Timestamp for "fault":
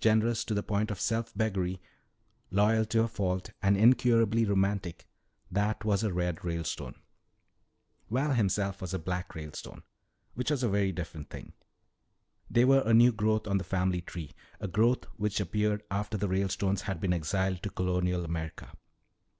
3.08-3.50